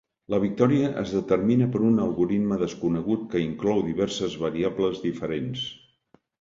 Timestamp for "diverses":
3.93-4.41